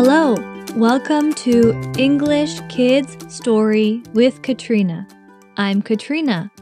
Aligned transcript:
Hello, 0.00 0.36
welcome 0.76 1.32
to 1.32 1.72
English 1.98 2.60
Kids 2.68 3.16
Story 3.34 4.00
with 4.12 4.42
Katrina. 4.42 5.08
I'm 5.56 5.82
Katrina. 5.82 6.52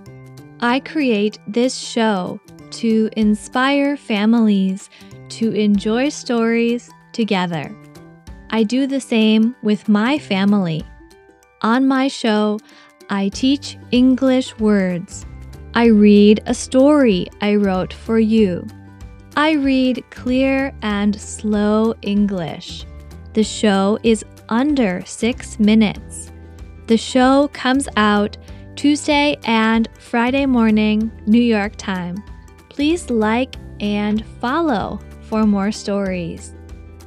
I 0.60 0.80
create 0.80 1.38
this 1.46 1.76
show 1.76 2.40
to 2.70 3.10
inspire 3.14 3.98
families 3.98 4.88
to 5.28 5.50
enjoy 5.50 6.08
stories 6.08 6.88
together. 7.12 7.76
I 8.48 8.62
do 8.62 8.86
the 8.86 9.02
same 9.02 9.54
with 9.62 9.86
my 9.86 10.18
family. 10.18 10.82
On 11.60 11.86
my 11.86 12.08
show, 12.08 12.58
I 13.10 13.28
teach 13.28 13.76
English 13.90 14.58
words. 14.58 15.26
I 15.74 15.88
read 15.88 16.42
a 16.46 16.54
story 16.54 17.26
I 17.42 17.56
wrote 17.56 17.92
for 17.92 18.18
you. 18.18 18.66
I 19.36 19.52
read 19.52 20.02
clear 20.08 20.74
and 20.80 21.20
slow 21.20 21.92
English. 22.00 22.86
The 23.36 23.44
show 23.44 23.98
is 24.02 24.24
under 24.48 25.02
six 25.04 25.60
minutes. 25.60 26.32
The 26.86 26.96
show 26.96 27.48
comes 27.48 27.86
out 27.98 28.38
Tuesday 28.76 29.36
and 29.44 29.90
Friday 29.98 30.46
morning, 30.46 31.12
New 31.26 31.42
York 31.42 31.76
time. 31.76 32.16
Please 32.70 33.10
like 33.10 33.56
and 33.78 34.24
follow 34.40 35.00
for 35.28 35.44
more 35.44 35.70
stories. 35.70 36.54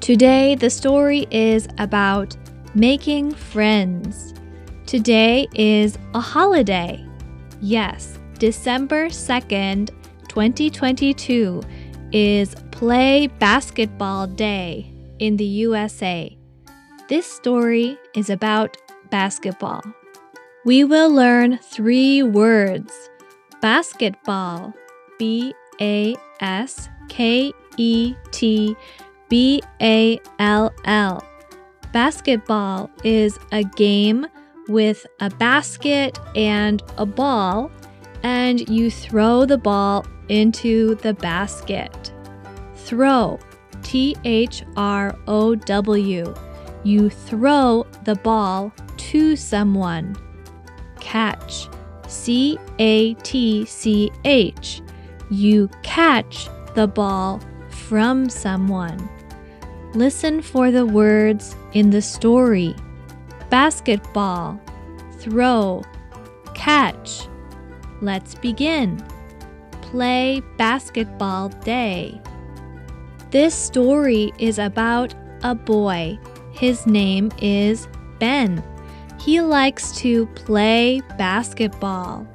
Today, 0.01 0.53
the 0.53 0.69
story 0.69 1.25
is 1.31 1.67
about 1.79 2.37
making 2.75 3.31
friends. 3.33 4.35
Today 4.85 5.47
is 5.55 5.97
a 6.13 6.19
holiday. 6.19 7.03
Yes, 7.59 8.19
December 8.37 9.07
2nd, 9.07 9.89
2022 10.27 11.63
is 12.11 12.53
Play 12.69 13.25
Basketball 13.39 14.27
Day 14.27 14.93
in 15.19 15.37
the 15.37 15.45
USA. 15.45 16.35
This 17.07 17.25
story 17.25 17.97
is 18.15 18.29
about 18.29 18.77
basketball. 19.09 19.81
We 20.65 20.83
will 20.83 21.11
learn 21.11 21.59
three 21.59 22.23
words 22.23 22.91
basketball, 23.61 24.73
B 25.17 25.53
A 25.81 26.15
S 26.39 26.89
K 27.09 27.51
E 27.77 28.15
T 28.31 28.75
B 29.29 29.61
A 29.81 30.19
L 30.39 30.73
L. 30.85 31.25
Basketball 31.91 32.89
is 33.03 33.39
a 33.51 33.63
game 33.63 34.27
with 34.67 35.05
a 35.19 35.29
basket 35.31 36.19
and 36.35 36.83
a 36.97 37.05
ball, 37.05 37.71
and 38.21 38.69
you 38.69 38.91
throw 38.91 39.45
the 39.45 39.57
ball 39.57 40.05
into 40.27 40.95
the 40.95 41.13
basket. 41.13 42.13
Throw, 42.75 43.39
T 43.83 44.15
H 44.23 44.63
R 44.75 45.17
O 45.27 45.55
W. 45.55 46.33
You 46.83 47.09
throw 47.09 47.85
the 48.03 48.15
ball 48.15 48.71
to 48.97 49.35
someone. 49.35 50.15
Catch, 50.99 51.67
C 52.07 52.57
A 52.79 53.13
T 53.15 53.65
C 53.65 54.11
H. 54.25 54.81
You 55.29 55.69
catch 55.83 56.49
the 56.75 56.87
ball 56.87 57.41
from 57.69 58.29
someone. 58.29 59.09
Listen 59.93 60.41
for 60.41 60.71
the 60.71 60.85
words 60.85 61.55
in 61.73 61.89
the 61.89 62.01
story 62.01 62.75
basketball, 63.49 64.59
throw, 65.19 65.83
catch. 66.53 67.27
Let's 68.01 68.35
begin. 68.35 69.03
Play 69.81 70.41
basketball 70.57 71.49
day. 71.49 72.21
This 73.31 73.53
story 73.53 74.33
is 74.39 74.57
about 74.57 75.13
a 75.43 75.53
boy. 75.53 76.17
His 76.51 76.87
name 76.87 77.31
is 77.39 77.87
Ben. 78.17 78.63
He 79.19 79.39
likes 79.39 79.91
to 79.97 80.25
play 80.27 81.01
basketball. 81.15 82.27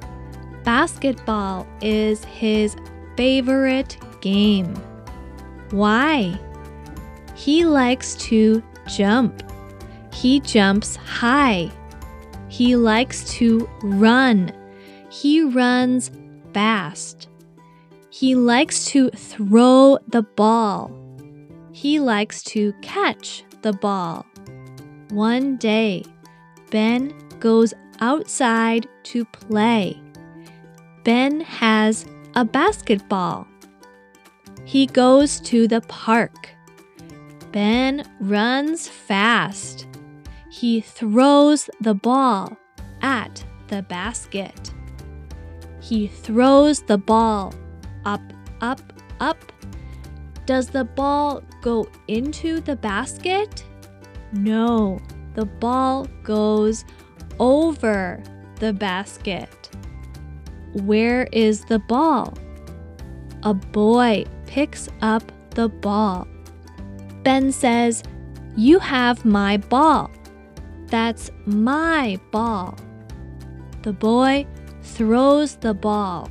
Basketball 0.63 1.67
is 1.81 2.23
his 2.23 2.77
favorite 3.17 3.97
game. 4.21 4.73
Why? 5.71 6.39
He 7.35 7.65
likes 7.65 8.15
to 8.27 8.63
jump. 8.87 9.43
He 10.13 10.39
jumps 10.39 10.95
high. 10.95 11.71
He 12.47 12.77
likes 12.77 13.25
to 13.33 13.69
run. 13.83 14.53
He 15.09 15.41
runs 15.41 16.09
fast. 16.53 17.27
He 18.15 18.33
likes 18.33 18.85
to 18.93 19.09
throw 19.09 19.97
the 20.07 20.21
ball. 20.21 20.89
He 21.73 21.99
likes 21.99 22.41
to 22.43 22.71
catch 22.81 23.43
the 23.61 23.73
ball. 23.73 24.25
One 25.09 25.57
day, 25.57 26.05
Ben 26.71 27.13
goes 27.41 27.73
outside 27.99 28.87
to 29.11 29.25
play. 29.25 30.01
Ben 31.03 31.41
has 31.41 32.05
a 32.35 32.45
basketball. 32.45 33.45
He 34.63 34.85
goes 34.85 35.41
to 35.41 35.67
the 35.67 35.81
park. 35.81 36.51
Ben 37.51 38.09
runs 38.21 38.87
fast. 38.87 39.87
He 40.49 40.79
throws 40.79 41.69
the 41.81 41.95
ball 41.95 42.55
at 43.01 43.43
the 43.67 43.81
basket. 43.81 44.71
He 45.81 46.07
throws 46.07 46.81
the 46.83 46.97
ball 46.97 47.53
up, 48.05 48.21
up, 48.61 48.81
up. 49.19 49.37
Does 50.45 50.69
the 50.69 50.85
ball 50.85 51.43
go 51.61 51.87
into 52.07 52.59
the 52.59 52.75
basket? 52.75 53.63
No, 54.31 54.99
the 55.33 55.45
ball 55.45 56.07
goes 56.23 56.85
over 57.39 58.21
the 58.59 58.73
basket. 58.73 59.49
Where 60.73 61.27
is 61.31 61.65
the 61.65 61.79
ball? 61.79 62.37
A 63.43 63.53
boy 63.53 64.25
picks 64.45 64.89
up 65.01 65.23
the 65.51 65.69
ball. 65.69 66.27
Ben 67.23 67.51
says, 67.51 68.03
You 68.55 68.79
have 68.79 69.25
my 69.25 69.57
ball. 69.57 70.11
That's 70.87 71.31
my 71.45 72.19
ball. 72.31 72.77
The 73.81 73.93
boy 73.93 74.45
throws 74.81 75.55
the 75.55 75.73
ball. 75.73 76.29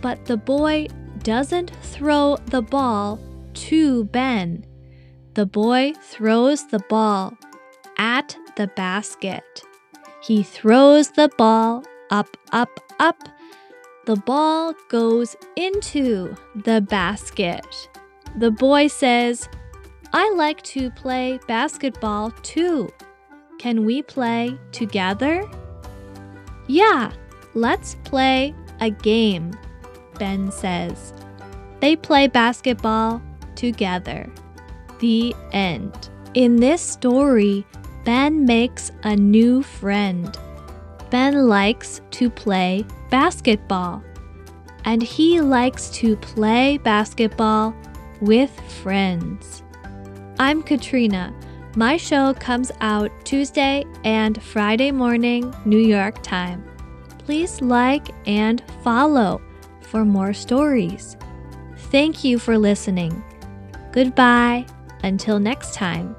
But 0.00 0.24
the 0.26 0.36
boy 0.36 0.88
doesn't 1.22 1.70
throw 1.82 2.36
the 2.46 2.62
ball 2.62 3.18
to 3.54 4.04
Ben. 4.04 4.64
The 5.34 5.46
boy 5.46 5.94
throws 6.02 6.66
the 6.68 6.80
ball 6.88 7.36
at 7.98 8.36
the 8.56 8.68
basket. 8.68 9.62
He 10.22 10.42
throws 10.42 11.10
the 11.10 11.30
ball 11.36 11.84
up, 12.10 12.36
up, 12.52 12.80
up. 12.98 13.28
The 14.06 14.16
ball 14.16 14.74
goes 14.88 15.36
into 15.56 16.34
the 16.54 16.80
basket. 16.80 17.88
The 18.36 18.50
boy 18.50 18.86
says, 18.86 19.48
I 20.12 20.32
like 20.34 20.62
to 20.62 20.90
play 20.90 21.38
basketball 21.46 22.30
too. 22.42 22.90
Can 23.58 23.84
we 23.84 24.02
play 24.02 24.58
together? 24.72 25.44
Yeah, 26.66 27.12
let's 27.54 27.96
play 28.04 28.54
a 28.80 28.90
game. 28.90 29.52
Ben 30.18 30.50
says. 30.50 31.12
They 31.80 31.96
play 31.96 32.26
basketball 32.26 33.22
together. 33.54 34.28
The 34.98 35.34
end. 35.52 36.10
In 36.34 36.56
this 36.56 36.82
story, 36.82 37.64
Ben 38.04 38.44
makes 38.44 38.90
a 39.02 39.14
new 39.14 39.62
friend. 39.62 40.36
Ben 41.10 41.46
likes 41.46 42.00
to 42.12 42.30
play 42.30 42.84
basketball. 43.10 44.02
And 44.84 45.02
he 45.02 45.40
likes 45.40 45.90
to 45.90 46.16
play 46.16 46.78
basketball 46.78 47.74
with 48.20 48.50
friends. 48.82 49.62
I'm 50.38 50.62
Katrina. 50.62 51.34
My 51.76 51.96
show 51.96 52.34
comes 52.34 52.72
out 52.80 53.10
Tuesday 53.24 53.84
and 54.04 54.42
Friday 54.42 54.90
morning, 54.90 55.54
New 55.64 55.78
York 55.78 56.22
time. 56.22 56.64
Please 57.18 57.60
like 57.60 58.08
and 58.26 58.62
follow 58.82 59.40
for 59.90 60.04
more 60.04 60.32
stories. 60.32 61.16
Thank 61.90 62.24
you 62.24 62.38
for 62.38 62.58
listening. 62.58 63.22
Goodbye. 63.92 64.66
Until 65.02 65.38
next 65.38 65.74
time. 65.74 66.16